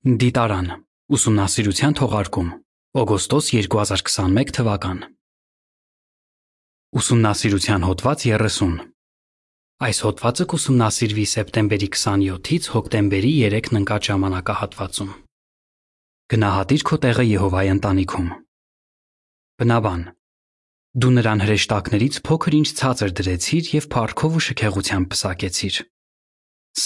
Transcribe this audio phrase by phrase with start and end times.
[0.00, 0.68] Դիտարան.
[1.12, 2.46] ուսումնասիրության թողարկում.
[3.00, 5.02] օգոստոս 2021 թվական
[6.96, 8.78] Ուսումնասիրության հոդված 30
[9.84, 15.12] Այս հոդվածը կուսումնասիրվի սեպտեմբերի 27-ից հոկտեմբերի 3-ն ընկած ժամանակահատվածում
[16.32, 18.32] Գնահատիր քո տեղը Եհովայի ընտանիքում
[19.60, 20.02] Բնաբան
[20.96, 25.80] Դու նրան հրեշտակներից փոքր ինչ ցածր դրեցիր եւ փառքով ու շքեղությամբ պսակեցիր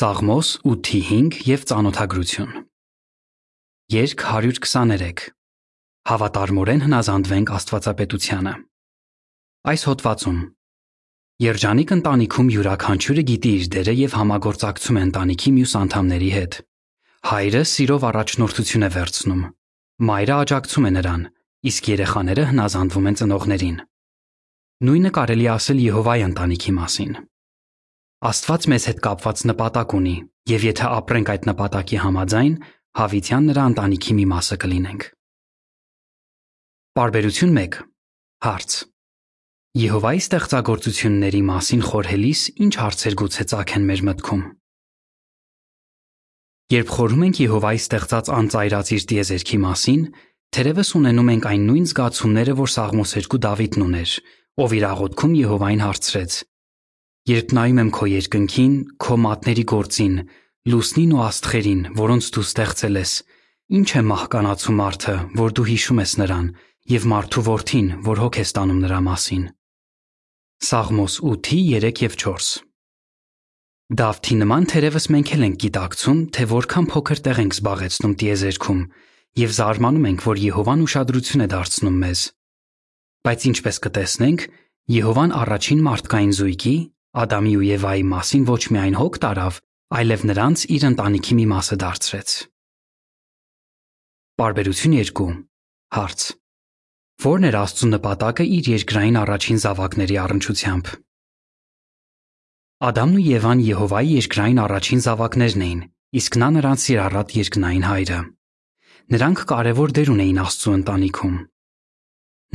[0.02, 2.73] Սաղմոս 8:5 եւ ծանոթագրություն
[3.92, 5.26] Երկ 123
[6.08, 8.52] Հավատարմորեն հնազանդվենք Աստվածապետությանը
[9.68, 10.38] Այս հոդվածում.
[11.44, 16.56] Երջանիկ ընտանիքում յուրաքանչյուրը գիտի իր դերը եւ համագործակցում է ընտանիքի մյուս անդամների հետ
[17.28, 19.42] Հայրը սիրով առաջնորդություն է վերցնում
[20.08, 21.26] Մայրը աջակցում է նրան
[21.68, 23.76] իսկ երեխաները հնազանդվում են ծնողներին
[24.88, 27.12] Նույնը կարելի ասել Եհովայի ընտանիքի մասին
[28.32, 30.16] Աստված մեզ հետ կապված նպատակ ունի
[30.54, 32.56] եւ եթե ապրենք այդ նպատակի համաձայն
[32.94, 35.04] հավիտյան նրա ընտանիքի մի մասը կլինենք։
[36.94, 37.78] Բարբերություն 1
[38.46, 38.74] Հարց.
[39.82, 44.44] Եհովայի ստեղծագործությունների մասին խորհելիս ինչ հարցեր գուցե ծագեն մեր մտքում։
[46.74, 50.06] Երբ խորհում ենք Եհովայի ստեղծած անծայրած իր տիեզերքի մասին,
[50.54, 54.14] թերևս ունենում ենք այն նույն զգացումները, որ Սաղմոս 2 Դավիթն ուներ,
[54.62, 56.32] ով իր աղոթքում Եհովային հարցրեց.
[57.34, 60.16] Երբ նայում եմ քո երկնքին, քո մատների գործին,
[60.64, 63.12] լուսնին ու աստղերին, որոնց դու ստեղծել ես,
[63.76, 66.46] ինչ է մահկանացու մարդը, որ դու հիշում ես նրան,
[66.94, 69.44] եւ մարդու որդին, որ հոգ ես տանում նրա մասին։
[70.64, 72.48] Սաղմոս 8-ի 3 եւ 4
[74.00, 78.80] Դավթի նման թերևս մենք էլ ենք գիտակցում, թե որքան փոքր տեղ ենք զբաղեցնում տիեզերքում
[79.44, 82.22] եւ զարմանում ենք, որ Եհովան ուշադրություն է դարձնում մեզ։
[83.28, 84.46] Բայց ինչպես կտեսնենք,
[84.94, 86.76] Եհովան առաջին մարդկային զույգի,
[87.24, 89.60] Ադամի ու Եվայի մասին ոչ միայն հոգ տարավ,
[89.94, 92.30] այլև նրանց իր ընտանիքի մի մասը դարձրեց։
[94.40, 95.26] Բարբերություն 2
[95.94, 96.24] Հարց.
[97.24, 100.90] Որն էր Աստծո նպատակը իր երկրային առաջին զավակների առնչությամբ։
[102.88, 105.84] Ադամն ու Եվան Եհովայի երկրային առաջին զավակներն էին,
[106.18, 108.18] իսկ նա նրանց սիրառատ երկնային հայրը։
[109.14, 111.38] Նրանք կարևոր դեր ունեին Աստծո ընտանիքում։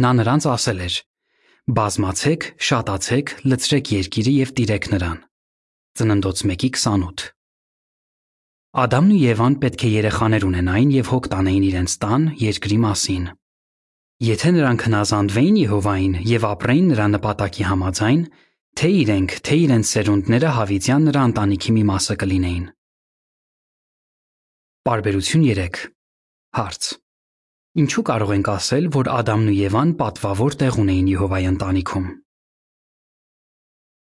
[0.03, 0.99] Նա նրանց ասել էր.
[1.79, 5.28] Բազմացեք, շատացեք, լցրեք երկիրը եւ տիրեք նրան։
[5.97, 7.23] Ծննդոց 1:28
[8.83, 13.25] Ադամն ու Եվան պետք է երեխաներ ունենային եւ հոգ տանեին իրենց տան, երկրի մասին։
[14.29, 18.21] Եթե նրանք հնազանդվեին Եհովային եւ ապրեին նրա նպատակի համաձայն,
[18.77, 22.65] թե իրենք, թե իրենց սերունդները հավիտյան նրա ընտանիքի մի մասը կլինեին։
[24.89, 25.83] Բարբերություն 3
[26.59, 26.83] Հարց.
[27.79, 32.07] Ինչու կարող ենք ասել, որ Ադամն ու Եվան պատվավոր տեղ ունեին Եհովայի ընտանիքում։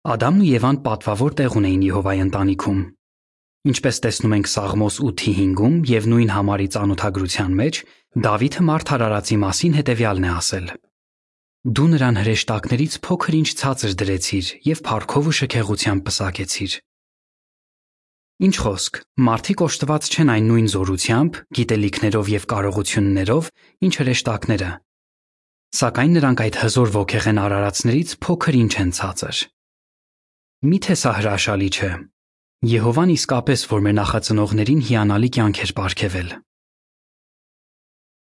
[0.09, 2.77] Ադամն ու Եվան պատվավոր տեղ ունեին Եհովայի ընտանիքում։
[3.69, 7.79] Ինչպես տեսնում ենք Սաղմոս 8-ի 5-ում եւ նույն համարի ծանոթագրության մեջ,
[8.25, 10.71] Դավիթը Մարթարարացի մասին հետեւյալն է ասել.
[11.77, 16.73] Դու նրան հրեշտակներից փոքր ինչ ցածր դրեցիր եւ փառքով ու շքեղությամբ պսակեցիր։
[18.49, 18.99] Ինչ խոսք,
[19.29, 23.53] մարդիկ օժտված չեն այն նույն զորությամբ, գիտելիքներով եւ կարողություններով,
[23.85, 24.73] ինչ հրեշտակները։
[25.69, 29.45] Սակայն նրանք այդ հզոր ոգեղեն արարածներից փոքր ինչ են ցածր։
[30.59, 31.87] Միթե սա հրաշալի չէ։
[32.67, 36.33] Եհովան իսկապես որ մեր նախածնողներին հիանալի կյանք էր ապարգևել։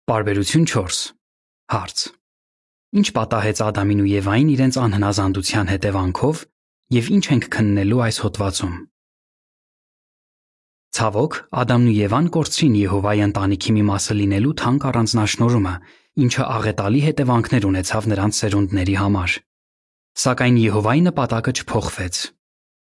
[0.06, 1.00] Բարբերություն 4
[1.74, 2.04] Հարց.
[2.94, 6.44] Ինչ պատահեց Ադամին ու Եվային իրենց անհնազանդության հետևանքով
[6.98, 8.78] եւ ինչ ենք քննելու այս հոդվածում։
[10.94, 15.74] Ցավոք, Ադամն ու Եվան կորցրին Եհովայի ընտանիքի մի մասը լինելու թանկ առանձնահատկությունը,
[16.22, 19.38] ինչը աղետալի հետևանքներ ունեցավ նրանց սերունդների համար։
[20.18, 22.16] Սակայն Եհովայի նպատակը չփոխվեց։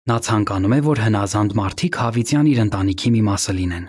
[0.10, 3.86] Նա ցանկանում է, որ հնազանդ մարդիկ հավիտյան իր ընտանիքի մի մասը լինեն։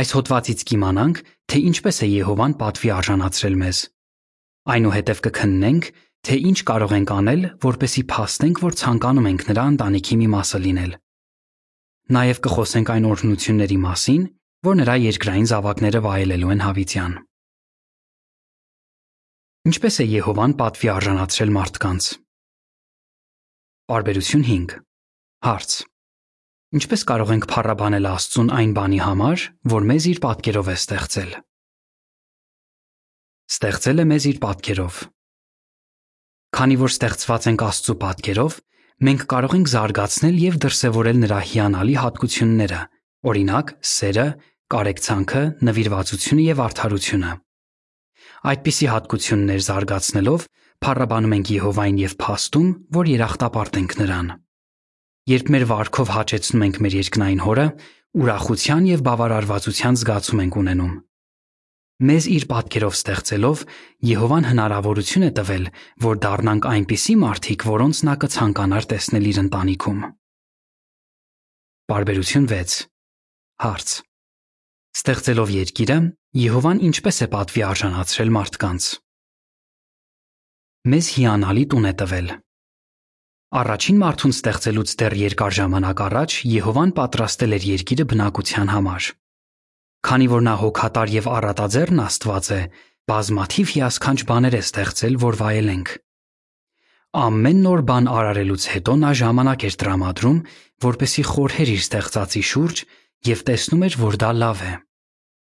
[0.00, 3.78] Այս հոդվածից կիմանանք, թե ինչպես է Եհովան պատվի արժանացրել մեզ։
[4.74, 5.88] Այնուհետև կքննենք,
[6.20, 10.92] թե ինչ կարող ենք անել, որպեսի փաստենք, որ ցանկանում ենք նրա ընտանիքի մի մասը լինել։
[12.20, 14.22] Նաև կխոսենք այն օրհնությունների մասին,
[14.68, 17.12] որ նրա երկրային զավակները վայելելու են հավիտյան։
[19.68, 22.04] Ինչպես է Եհովան պատվի արժանացրել մարդկանց։
[23.92, 24.70] Բարբերություն 5
[25.44, 25.74] Հարց.
[26.80, 31.34] Ինչպես կարող ենք փառաբանել Աստծուն այն բանի համար, որ մեզ իր պատկերով է ստեղծել։
[33.52, 35.02] Ստեղծել է մեզ իր պատկերով։
[36.56, 38.58] Քանի որ ստեղծված ենք Աստծո պատկերով,
[39.10, 42.80] մենք կարող ենք զարգացնել եւ դրսևորել նրա հիանալի հատկությունները,
[43.28, 44.26] օրինակ՝ սերը,
[44.72, 47.36] կարեկցանքը, նվիրվածությունը եւ արդարությունը։
[48.40, 50.44] Այդպիսի հատկություններ զարգացնելով
[50.80, 54.30] փառաբանում ենք Եհովային եւ փաստում, որ երախտապարտ ենք նրան։
[55.30, 57.66] Երբ մեր վարքով հաճեցնում ենք մեր երկնային հորը,
[58.20, 60.94] ուրախության եւ բավարարվածության զգացում ենք ունենում։
[62.00, 63.62] Մեզ իր պատկերով ստեղծելով
[64.08, 65.66] Եհովան հնարավորություն է տվել,
[66.00, 70.00] որ դառնանք այնպիսի մարդիկ, որոնց նա կցանկանար տեսնել իր ընտանիքում։
[71.92, 72.78] Բարբերություն 6
[73.60, 73.88] Հարց.
[74.96, 75.98] Ստեղծելով երկիրը,
[76.30, 78.84] Եհովան ինչպես է պատվի արժանացրել մարդկանց։
[80.90, 82.28] Մեզ հիանալի տուն է տվել։
[83.60, 89.08] Առաջին մարդուն ստեղծելուց դեռ երկար ժամանակ առաջ Եհովան պատրաստել էր երկիրը բնակության համար։
[90.06, 92.60] Քանի որ նա հոգատար եւ առատաձեռն Աստված է,
[93.10, 95.94] բազմաթիվ հիասքանչ բաներ է ստեղծել, որ վայելենք։
[97.26, 100.38] Ամեն նոր բան արարելուց հետո նա ժամանակ էր տրամադրում,
[100.86, 102.84] որպեսի խորհեր իր ստեղծածի շուրջ
[103.34, 104.72] եւ տեսնում էր, որ դա լավ է։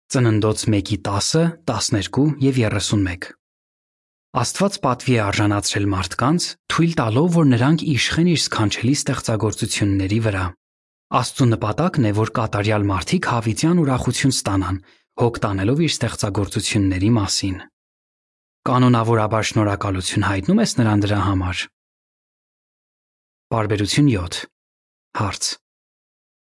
[0.09, 3.27] Ծննդոց 1-ի 10, 12 եւ 31։
[4.41, 10.43] Աստված պատվի է արժանացրել մարդկանց, թույլ տալով, որ նրանք իշխեն իր սքանչելի ստեղծագործությունների վրա։
[11.19, 14.81] Աստծո նպատակն է, որ կատարյալ մարդիկ հավիտյան ուրախություն ստանան,
[15.21, 17.57] հոգ տանելով իր ստեղծագործությունների մասին։
[18.69, 21.65] Կանոնավորաբար շնորհակալություն հայտնում ես նրան դրա համար։
[23.53, 24.45] Բարբերություն 7
[25.21, 25.43] Հարց.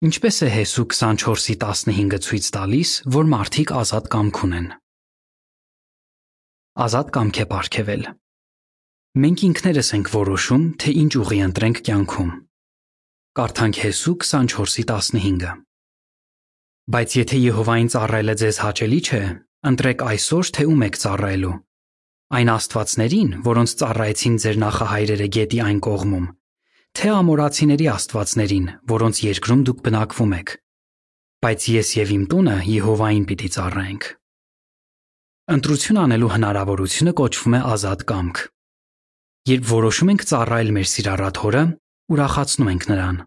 [0.01, 4.69] Ինչպես է Հեսու 24-ի 15-ը ցույց տալիս, որ մարդիկ ազատ կամք ունեն։
[6.85, 8.07] Ազատ կամք է ապարգևել։
[9.25, 12.33] Մենք ինքներս ենք որոշում, թե ինչ ուղի ընտրենք կյանքում։
[13.41, 15.53] Կարդանք Հեսու 24-ի 15-ը։
[16.97, 19.23] Բայց եթե Եհովային ծառայելը ձեզ հաճելի չէ,
[19.69, 21.55] ընտրեք այսօր, թե ում եք ծառայելու։
[22.41, 26.27] Այն աստվածներին, որոնց ծառայեցին ձեր նախահայրերը գետի այն կողմում,
[26.99, 30.55] թե ամորացիների աստվածներին, որոնց երկրում դուք բնակվում եք։
[31.41, 34.09] Բայց ես եւ իմ տունը Եհովային պիտի ծառայենք։
[35.51, 38.43] Ընտրություն անելու հնարավորությունը կոչվում է ազատ կամք։
[39.51, 41.63] Երբ որոշում ենք ծառայել մեր սիրառատ հորը,
[42.15, 43.23] ուրախացնում ենք նրան։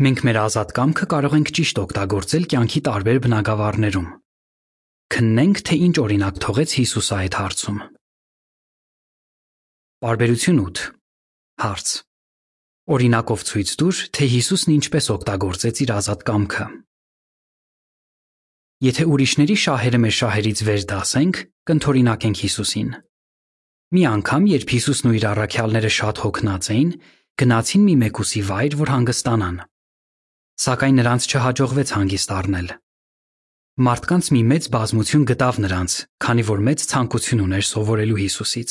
[0.00, 4.06] Մենք մեր ազատ կամքը կարող ենք ճիշտ օգտագործել կյանքի տարբեր բնագավառներում։
[5.10, 7.80] Քննենք, թե ինչ օրինակ թողեց Հիսուսը այդ հարցում։
[10.00, 10.86] Բարբերություն 8
[11.60, 11.88] Հարց.
[12.90, 16.64] Օրինակով ցույց տուր, թե Հիսուսն ինչպես օգտագործեց իր ազատ կամքը։
[18.80, 21.40] Եթե ուրիշների շահերը մեր շահերից վեր դասենք,
[21.70, 22.90] կընթորինակենք Հիսուսին։
[23.94, 26.90] Մի անգամ, երբ Հիսուսն ու իր առաքյալները շատ հոգնած էին,
[27.40, 29.56] գնացին մի մեկուսի վայր, որ հանգստանան։
[30.60, 32.72] Սակայն նրանց չհաջողվեց հանգիստ առնել։
[33.80, 38.70] Մարդկանց մի մեծ բազմություն գտավ նրանց, քանի որ մեծ ցանկություն ուներ սովորելու Հիսուսից։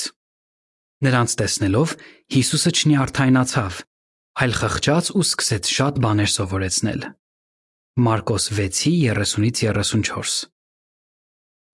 [1.07, 1.95] Նրանց տեսնելով
[2.35, 3.79] Հիսուսը չնյարդայնացավ,
[4.39, 7.01] այլ խղճաց ու սկսեց շատ բաներ սովորեցնել։
[7.99, 10.47] Մարկոս 6:30-ից 34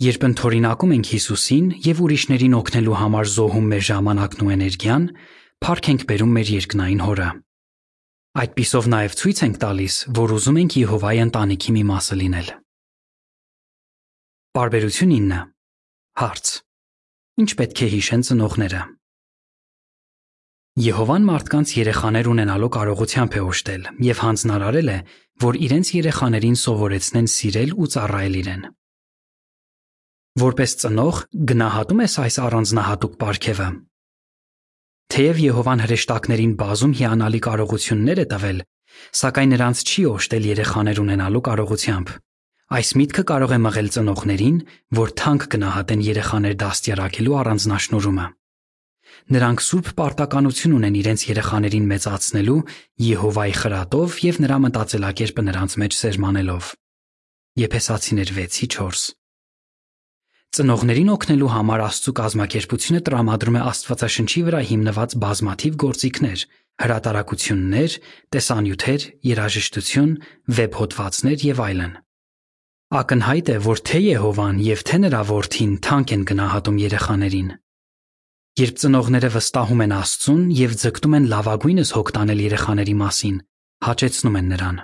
[0.01, 5.06] Երբ ընթորինակում ենք Հիսուսին եւ ուրիշներին օգնելու համար զոհում մեր ժամանակն ու էներգիան,
[5.62, 7.29] փառք ենք բերում մեր երկնային հորը։
[8.41, 12.50] Այդ պիսով նաև ցույց ենք տալիս, որ ուզում ենք Եհովայի ընտանիքի մի մասը լինել։
[14.57, 15.39] Բարբերություն 9
[16.25, 16.45] Հարց.
[17.45, 18.81] Ինչ պետք է հիշեն ծնողները։
[20.75, 24.98] Եհովան մարդկանց երեխաներ ունենալու կարողությամբ է օժտել եւ հանձնարարել է,
[25.45, 28.69] որ իրենց երեխաներին սովորեցնեն սիրել ու ծառայել իրեն։
[30.45, 33.69] Որպես ծնող գնահատում ես այս առանձնահատուկ պարգևը,
[35.16, 38.62] Թեև Եհովան հրեշտակներին բազում հիանալի կարողություններ է տվել,
[39.19, 42.12] սակայն նրանց չի օժտել երեխաներ ունենալու կարողությամբ։
[42.75, 44.57] Այս միտքը կարող է մղել ծնողներին,
[45.00, 48.25] որ թանկ գնահատեն երեխաներ դաստիարակելու առանձնաշնորհումը։
[49.25, 52.58] Նրանք սուրբ պարտականություն ունեն իրենց երեխաներին մեծացնելու
[53.01, 56.67] Եհովայի խրատով եւ նրա մտածելակերպը նրանց մեջ սերմանելով։
[57.62, 59.01] Եփեսացիներ 6:4
[60.55, 66.46] Ծնողներին օգնելու համար Աստծո կազմակերպությունը տրամադրում է Աստվածաշնչի վրա հիմնված բազմաթիվ գործիքներ,
[66.86, 68.00] հրատարակություններ,
[68.36, 69.01] տեսանյութեր,
[69.34, 70.15] երաժշտություն,
[70.55, 71.94] վեբ հոդվածներ եւ այլն։
[73.01, 77.50] Ակնհայտ է, որ թե Եհովան եւ թե նրա որդին թանկ են գնահատում երեխաներին։
[78.55, 83.39] Երբ ծնողները վստահում են Աստծուն եւ ձգտում են լավագույնս հոգ տանել երեխաների մասին,
[83.83, 84.77] հաճեցնում են նրան։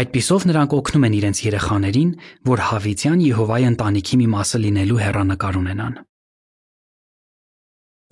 [0.00, 2.10] Այդպիսով նրանք օգնում են իրենց երեխաներին,
[2.44, 5.94] որ հավիտյան Եհովայի ընտանիքի մի մասը լինելու հեռանկար ունենան։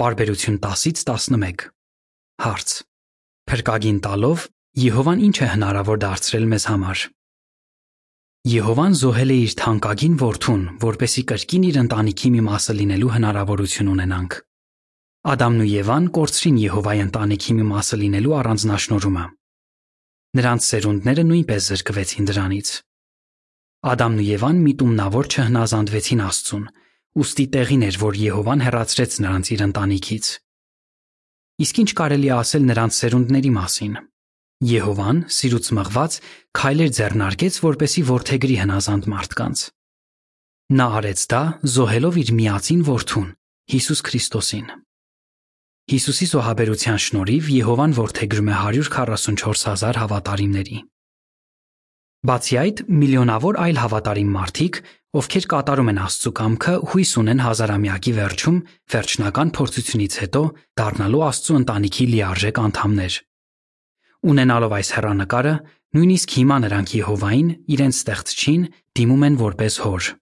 [0.00, 1.66] Բարբերություն 10-ից 11
[2.42, 2.70] Հարց.
[3.52, 4.46] Փրկագին տալով
[4.82, 7.02] Եհովան ինչ է հնարավոր դարձրել մեզ համար։
[8.52, 14.40] Եհովան զոհել է իր թանկագին որդուն, որպեսի կրկին իր ընտանիքի մի մասը լինելու հնարավորություն ունենանք։
[15.22, 19.26] Ադամն ու Եվան կորցրին Եհովայի ընտանիքի մի մասը լինելու առանձնաշնորհումը։
[20.38, 22.70] Նրանց սերունդները նույնպես զրկվեցին դրանից։
[23.92, 26.66] Ադամն ու Եվան միտումնավոր չհնազանդվեցին Աստծուն,
[27.22, 30.26] ուստի տեղին էր, որ Եհովան հեռացրեց նրանց իր ընտանիքից։
[31.62, 33.96] Իսկ ինչ կարելի է ասել նրանց սերունդների մասին։
[34.72, 36.12] Եհովան, սիրուց մղված,
[36.58, 39.66] քայլեր ձեռնարկեց, որպեսի ворթեգրի հնազանդ մարդկանց։
[40.82, 41.42] Նա արեց դա
[41.78, 43.28] զոհելով իր միածին որդուն,
[43.70, 44.66] Հիսուս Քրիստոսին։
[45.90, 50.76] Հիսուսի զոհաբերության շնորհիվ Եհովան որդեգրում է 144000 հավատարիմների։
[52.22, 54.78] Բացի այդ, միլիոնավոր այլ հավատարիմ մարդիկ,
[55.18, 58.62] ովքեր կատարում են Աստծո կամքը, հույս ունեն հազարամյակի վերջում
[58.94, 60.42] վերջնական փորձությունից հետո
[60.78, 63.18] դառնալու Աստծո ընտանիքի լիարժեք անդամներ։
[64.22, 65.54] Ունենալով այս հեռանկարը,
[65.98, 68.62] նույնիսկ հիմա նրանք Եհովային, իրենց ստեղծչին,
[69.02, 70.12] դիմում են որպես հոր։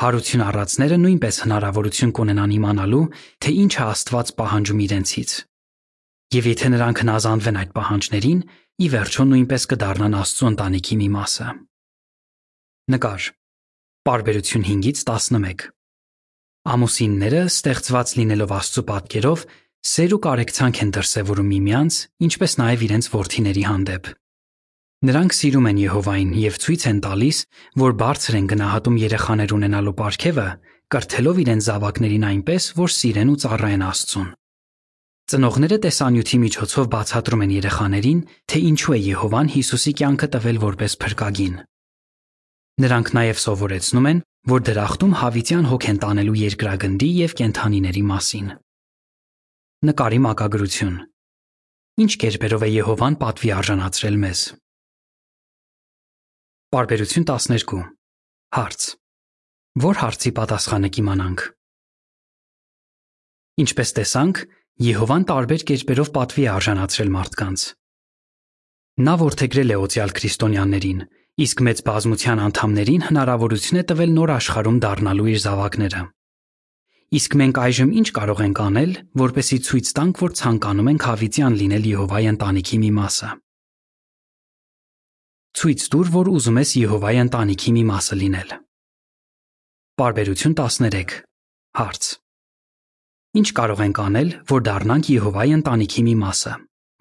[0.00, 3.00] Հարություն առածները նույնպես հնարավորություն կունենան իմանալու,
[3.44, 5.32] թե ինչ է Աստված պահանջում իրենցից։
[6.36, 8.40] Եվ եթե նրանք հնազանդվեն այդ պահանջներին,
[8.80, 11.48] ի վերջո նույնպես կդառնան Աստծո ընտանիքի մի մասը։
[12.96, 13.26] Նկար.
[14.08, 15.66] Պարբերություն 5-ից 11։
[16.70, 19.44] Ամուսինները ստեղծված լինելով Աստծո պատկերով,
[19.90, 24.10] սեր ու կարեկցանք են դրսևորում միմյանց, ինչպես նաև իրենց ворթիների հանդեպ։
[25.00, 27.38] Նրանք սիրում են Եհովային եւ ցույց են տալիս,
[27.80, 30.44] որ բարձր են գնահատում երեխաներ ունենալու պարգևը,
[30.92, 34.28] կրթելով իրենց զավակներին այնպես, որ սիրեն ու ծառայեն Աստծուն։
[35.30, 41.56] Ծնողները տեսանյութի միջոցով բացատրում են երեխաներին, թե ինչու է Եհովան Հիսուսի կյանքը տվել որպես փրկագին։
[42.84, 48.48] Նրանք նաև սովորեցնում են, որ դրախտում հավիտյան հոգ են տանելու երկրագնդի եւ կենթանիների մասին։
[49.80, 50.96] Նկարի մակագրություն։
[52.04, 54.40] Ինչ կերպերով է Եհովան պատվի արժանացրել մեզ։
[56.70, 57.80] Բարբերություն 12
[58.54, 58.82] Հարց.
[59.82, 61.42] Որ հարցի պատասխանը կիմանանք
[63.64, 64.42] Ինչպես տեսանք,
[64.86, 67.66] Եհովան տարբեր կերպերով պատվի է արժանացրել մարդկանց։
[69.02, 71.02] Նա ворթեգրել է օծյալ քրիստոնյաներին,
[71.42, 76.06] իսկ մեծ բազմության անդամներին հնարավորություն է տվել նոր աշխարհում դառնալու իր զավակները։
[77.18, 81.94] Իսկ մենք այժմ ինչ կարող ենք անել, որպեսզի ցույց տանք, որ ցանկանում ենք հավիտյան լինել
[81.98, 83.36] Եհովայի ընտանիքի մի մասը։
[85.58, 88.50] Ցույց տուր, որ ուզում ես Եհովայի ընտանիքի մի մասը լինել։
[90.00, 91.16] Պարբերություն 13
[91.80, 92.04] Հարց.
[93.40, 96.54] Ինչ կարող ենք անել, որ դառնանք Եհովայի ընտանիքի մի մասը։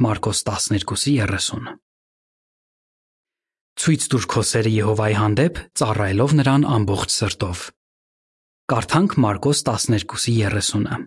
[0.06, 1.78] Մարկոս 12:30
[3.80, 7.64] Ցույց տուր քո սերը Եհովայի հանդեպ, ծառայելով նրան ամբողջ սրտով։
[8.70, 10.98] Կարդանք Մարկոս 12:30-ը։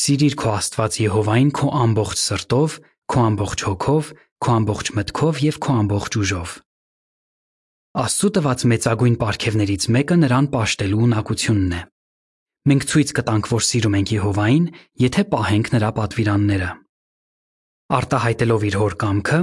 [0.00, 4.04] Սիրիր քո Աստված Եհովային քո ամբողջ սրտով, քո ամբողջ հոգով,
[4.42, 6.54] քո ամբողջ մտքով եւ քո ամբողջ ուժով։
[7.96, 11.82] Աստծո տված մեծագույն պարգևներից մեկը նրան պաշտելու ունակությունն է։
[12.66, 14.66] Մենք ցույց կտանք, որ սիրում ենք Եհովային,
[15.06, 16.70] եթե պահենք նրա պատվիրանները։
[17.96, 19.40] Արտահայտելով իր հոր կամքը,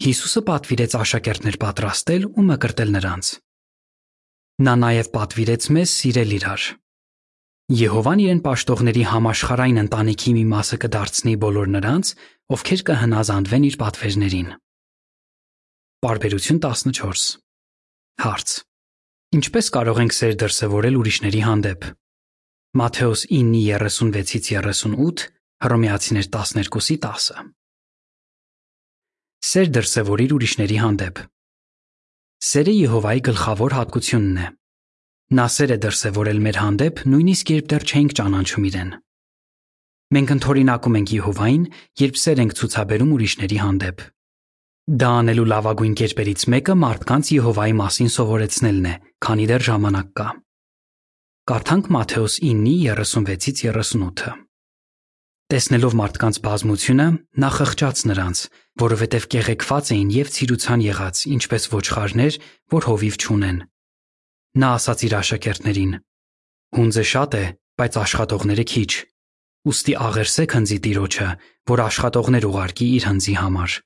[0.00, 3.30] Հիսուսը պատվիրեց աշակերտներ պատրաստել ու մկրտել նրանց։
[4.64, 6.62] Նա նաև պատվիրեց մեզ սիրել իրար։
[7.70, 12.08] Եհովան իրեն պաշտողների համաշխարային ընտանիքի մի մասը կդարձնի բոլոր նրանց,
[12.56, 14.48] ովքեր կհնազանդվեն իր պատվերներին։
[16.02, 17.30] Բարբերություն 14
[18.26, 18.56] Հարց.
[19.38, 21.88] Ինչպես կարող ենք սեր դրսևորել ուրիշների հանդեպ։
[22.80, 25.26] Մատթեոս 9:36-ից 38,
[25.62, 27.50] Հռոմեացիներ 12-10։
[29.46, 31.26] Սեր դրսևորիր ուրիշների հանդեպ։
[32.50, 34.54] Սերը Եհովայի գլխավոր հատկությունն է։
[35.30, 38.88] Նա սեր է դրսևորել մեր հանդեպ, նույնիսկ երբ դեռ չենք ճանաչում իրեն։
[40.10, 41.66] Մենք ընդօրինակում ենք Եհովային,
[42.02, 44.02] երբ սեր ենք ցուցաբերում ուրիշների հանդեպ։
[44.90, 50.28] Դա անելու լավագույն կերպերից մեկը մարդկանց Եհովայի մասին սովորեցնելն է, քանի դեռ ժամանակ կա։
[51.50, 54.32] Կարդանք Մատթեոս 9:36-ից 38-ը։
[55.50, 57.06] Տեսնելով մարդկանց բազմությունը,
[57.42, 58.42] նա խղճաց նրանց,
[58.82, 62.38] որովհետև կեղեքված էին եւ ցիրուցան եղած, ինչպես ոչխարներ,
[62.74, 63.58] որ հովիվ չունեն,
[64.58, 65.92] Նա ասաց իր աշակերտներին.
[66.74, 67.44] Հունձը շատ է,
[67.78, 68.90] բայց աշխատողները քիչ։
[69.70, 71.28] Ոստի աղերսեք հնձի տիրոջը,
[71.70, 73.76] որ աշխատողներ ուղարկի իր հնձի համար։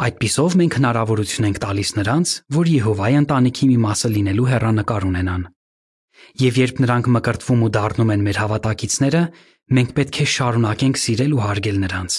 [0.00, 5.42] Այդպիսով մենք հնարավորություն ենք տալիս նրանց, որ Եհովայի ընտանիքի մի մասը լինելու հեռանկար ունենան։
[6.40, 9.22] Եվ երբ նրանք մկրտվում ու դառնում են մեր հավատակիցները,
[9.76, 12.16] մենք պետք է շարունակենք սիրել ու հարգել նրանց։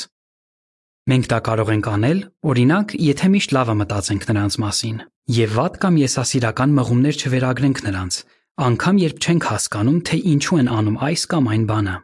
[1.10, 4.98] Մենք դա կարող ենք անել, օրինակ, եթե միշտ լավը մտածենք նրանց մասին,
[5.34, 8.17] եւ վատ կամ եսասիրական մղումներ չվերագրենք նրանց,
[8.62, 11.96] անկամ երբ չենք հասկանում, թե ինչու են անում այս կամ այն բանը։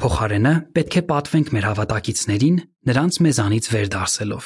[0.00, 4.44] Փոխարենը պետք է պատվենք մեր հավատակիցներին, նրանց մեզանից վեր դասելով։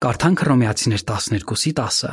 [0.00, 2.12] Կարդանք Հռոմեացիներ 12-ի 10-ը։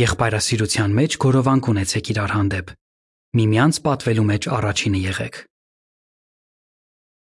[0.00, 2.74] Եղբայրասիրության մեջ գորովանք ունեցեք իրար հանդեպ։
[3.40, 5.36] Միմյանց պատվելու մեջ առաջինը եղեք։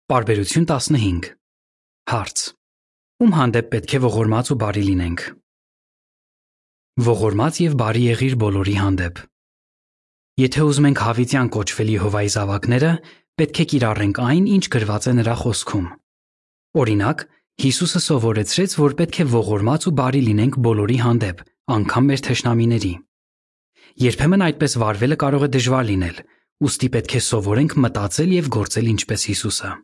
[0.07, 1.25] Պարբերություն 15
[2.07, 2.41] Հարց.
[3.19, 5.23] Ում հանդեպ պետք է ողորմած ու բարի լինենք։
[7.07, 9.19] Ողորմած եւ բարի եղիր բոլորի հանդեպ։
[10.39, 12.91] Եթե ուզում ենք հավիտյան կոչվել Եհովայի զավակները,
[13.41, 15.89] պետք է կիրառենք այն, ինչ գրված է նրա խոսքում։
[16.87, 17.25] Օրինակ,
[17.67, 21.43] Հիսուսը սովորեցրեց, որ պետք է ողորմած ու բարի լինենք բոլորի հանդեպ,
[21.75, 22.93] անկամ մեր թշնամիների։
[24.07, 26.23] Երբեմն այդպես վարվելը կարող է դժվար լինել,
[26.63, 29.75] ուստի պետք է սովորենք մտածել եւ գործել ինչպես Հիսուսը։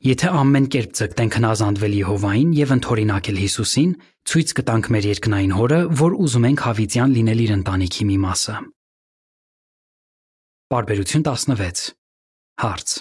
[0.00, 3.90] Եթե ամեն կերպ ձգտենք հնազանդվել Եհովային եւ ընդօրինակել Հիսուսին,
[4.30, 8.54] ցույց կտանք մեր երկնային հորը, որ ուզում ենք հավիտյան լինել իր ընտանիքի մի մասը։
[10.72, 11.82] Բարբերություն 16
[12.64, 12.94] Հարց.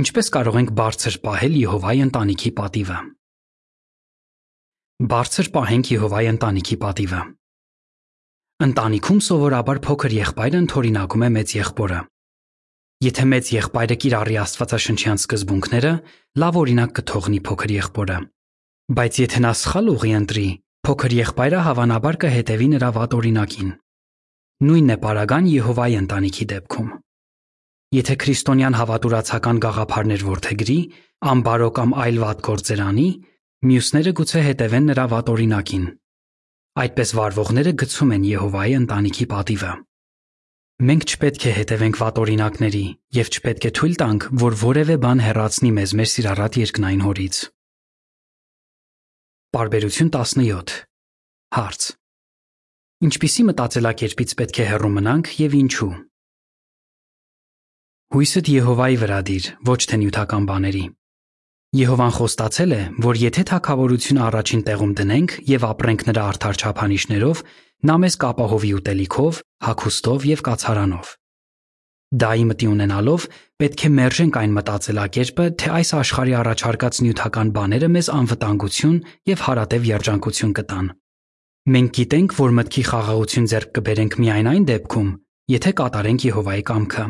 [0.00, 2.98] Ինչպես կարող ենք բարձր պահել Եհովայի ընտանիքի պատիվը։
[5.10, 7.20] Բարձր պահենք Եհովայի ընտանիքի պատիվը։
[8.70, 12.00] Ընտանիքում սովորաբար փոքր եղբայրը ընդօրինակում է մեծ եղբորը։
[13.00, 15.92] Եթե մեծ եղբայրը կիրառի աստվածաշնչյան սկզբունքները,
[16.42, 18.18] լավ օրինակ կթողնի փոքր եղբորը։
[18.98, 20.48] Բայց եթե նա սխալ ուղի ընտրի,
[20.84, 23.70] փոքր եղբայրը հավանաբար կհետևի նրա վատ օրինակին։
[24.68, 26.88] Նույնն է Պարագան Եհովայի ընտանիքի դեպքում։
[27.96, 30.80] Եթե քրիստոնյան հավատուրացական գաղափարներ ворթեգրի,
[31.30, 33.08] ամբարո կամ այլ վատ գործեր անի,
[33.70, 35.86] մյուսները գուցե հետևեն նրա վատ օրինակին։
[36.84, 39.72] Այդպես վարվողները գցում են Եհովայի ընտանիքի պատիվը։
[40.80, 42.82] Մենք չպետք է հետևենք վատ օրինակների
[43.12, 47.40] եւ չպետք է թույլ տանք, որ որևէ բան հեռացնի մեզ մեր սիրառատ երկնային հորից։
[49.56, 50.72] Բարբերություն 17
[51.58, 51.84] Հարց.
[53.10, 55.90] Ինչպիսի մտածելակերպից պետք է հեռու մնանք եւ ինչու։
[58.16, 60.84] Հույսդ Եհովայի վրա դիր, ոչ թե նյութական բաների։
[61.76, 67.44] Եհովան խոստացել է, որ եթե թակավորությունը առաջին տեղում դնենք եւ ապրենք նրա արդար չափանիշներով,
[67.90, 71.16] նա մեզ կապահովի ուտելիքով, հագուստով եւ կացարանով։
[72.10, 73.24] Դայի մտի ունենալով
[73.62, 78.96] պետք է մերժենք այն մտածելակերպը, թե այս աշխարհի առաջարկած նյութական բաները մեզ անվտանգություն
[79.30, 80.88] եւ հարատև երջանկություն կտան։
[81.70, 85.10] Մենք գիտենք, որ մտքի խաղաղություն ձեռք կբերենք միայն այն դեպքում,
[85.54, 87.04] եթե կատարենք Եհովայի կամքը։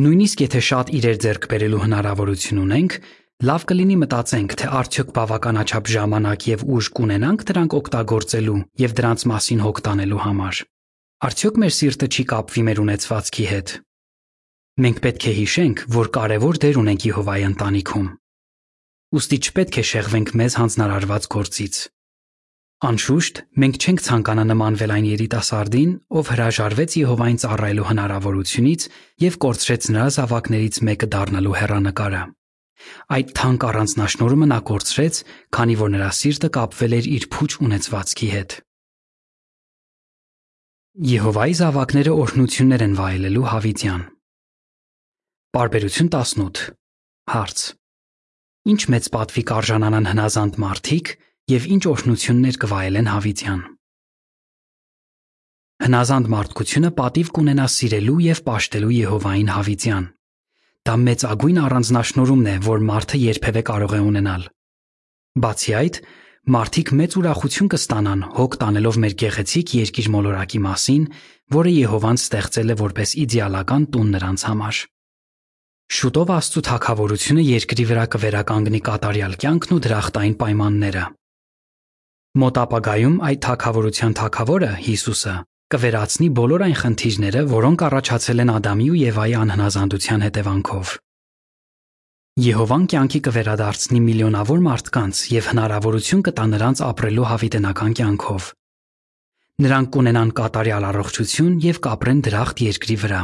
[0.00, 2.98] Նույնիսկ եթե շատ իրեր ձեռք բերելու հնարավորություն ունենք,
[3.50, 9.64] լավ կլինի մտածենք, թե արդյոք բավականաչափ ժամանակ եւ ուժ կունենանք դրանք օգտագործելու եւ դրանց մասին
[9.66, 10.62] հոգ տանելու համար։
[11.20, 13.72] Արդյոք մեր սիրտը չի կապվի մեր ունեցվածքի հետ։
[14.80, 18.06] Մենք պետք է հիշենք, որ կարևոր դեր ունենք Եհովայի ընտանիքում։
[19.16, 21.80] Ոստի չպետք է շեղվենք մեզ հանձնարարված գործից։
[22.88, 28.88] Անշուշտ, մենք չենք ցանկանա նմանվել այն երիտասարդին, ով հրաժարվեց Եհովային ծառայելու հնարավորությունից
[29.28, 32.24] եւ կորցրեց նրա զավակներից մեկը դառնալու հեռանկարը։
[33.20, 38.60] Այդ թանկ առանձնաշնորհումը նա կորցրեց, քանի որ նրա սիրտը կապվել էր իր փուչ ունեցվածքի հետ։
[41.00, 44.00] Եհովայի զավակները օրհնություններ են վայելելու հավիտյան։
[45.56, 46.60] Բարբերություն 18
[47.32, 47.62] Հարց.
[48.68, 51.12] Ինչ մեծ պատվի կարժանանան հնազանդ մարդիկ,
[51.54, 53.62] եւ ինչ օրհնություններ կվայելեն հավիտյան։
[55.88, 60.04] Հնազանդ մարդկությունը պատիվ կունենա սիրելու եւ պաշտելու Եհովային հավիտյան։
[60.84, 64.44] Դա մեծ ագույն առանձնահատկությունն է, որ մարդը երբևէ կարող է ունենալ։
[65.40, 66.04] Բացի այդ,
[66.48, 71.02] մարդիկ մեծ ուրախություն կստանան հոգ տանելով մեր գեղեցիկ երկիր մոլորակի մասին,
[71.52, 74.80] որը Եհովան ստեղծել է որպես իդեալական տուն նրանց համար։
[75.90, 81.04] Շուտով Աստծո թակավորությունը երկրի վրա կվերականգնի կատարյալ կյանքն ու դրախտային պայմանները։
[82.40, 85.36] Մոտ ապագայում այդ թագավորության թագավորը՝ Հիսուսը,
[85.74, 90.94] կվերացնի բոլոր այն խնդիրները, որոնք առաջացել են Ադամի ու Եվայի անհնազանդության հետևանքով։
[92.40, 98.46] Եհովան կյանքի կվերադարձնի միլիոնավոր մարդկանց եւ հնարավորություն կտա նրանց ապրելու հավիտենական կյանքով։
[99.60, 103.20] Նրանք կունենան կատարյալ առողջություն եւ կապրեն դրախտ երկրի վրա։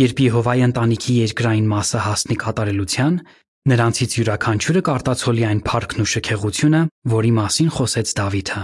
[0.00, 3.20] Երբ Եհովայի ընտանիքի երկրային մասը հասնի կատարելության,
[3.68, 6.78] Նրանցից յուրաքանչյուրը կարտացոլի այն փառքն ու շքեղությունը,
[7.12, 8.62] որի մասին խոսեց Դավիթը։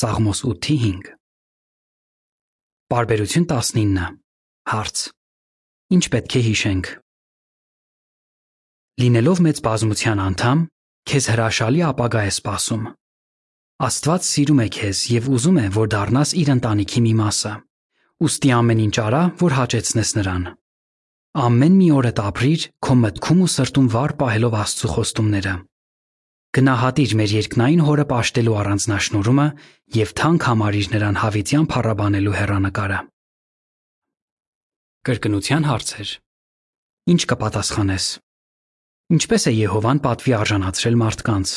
[0.00, 1.10] Սաղմոս 8:5
[2.94, 4.06] Բարբերություն 19
[4.70, 5.02] Հարց.
[5.98, 7.03] Ինչ պետք է հիշենք։
[8.94, 10.58] Լինելով մեծ բազմության անդամ,
[11.10, 12.82] քեզ հրաշալի ապագա է սպասում։
[13.84, 17.54] Աստված սիրում է քեզ եւ ուզում է, որ դառնաս իր ընտանիքի մի մասը։
[18.24, 20.44] Ոստի ամեն ինչ արա, որ հաճեցնես նրան։
[21.44, 25.54] Ամեն մի օրդ ապրիր քո մտքում ու սրտում վառ պահելով Աստծո խոստումները։
[26.54, 29.46] Գնահատիր մեր երկնային հորը աշտելու առանձնաշնորհումը
[29.98, 33.00] եւ թանկ համարիր նրան հավիտյան փառաբանելու հերանեկարը։
[35.10, 36.12] Կրկնության հարցեր։
[37.10, 38.06] Ինչ կպատասխանես։
[39.14, 41.50] Ինչպես է Եհովան պատվի արժանացրել մարդկանց։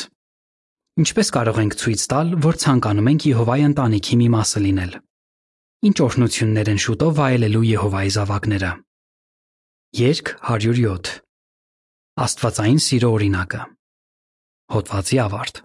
[1.02, 4.92] Ինչպես կարող ենք ցույց տալ, որ ցանկանում ենք Եհովայի ընտանիքի մի մասը լինել։
[5.88, 8.70] Ինչ օրհնություններ են շուտով վայելելու Եհովայի զավակները։
[9.98, 11.12] Երկ 107
[12.28, 13.62] Աստվածային սիրո օրինակը
[14.74, 15.62] Հոդվացի ավարտ